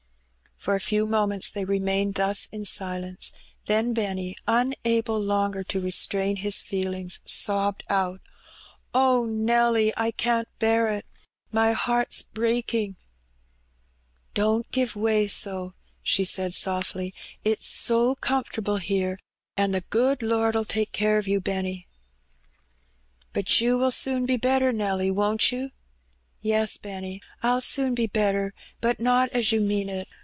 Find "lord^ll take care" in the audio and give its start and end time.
20.19-21.17